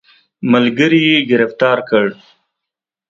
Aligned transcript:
ملګري 0.51 1.01
یې 1.11 1.17
ګرفتار 1.29 1.77
کړ. 1.89 2.05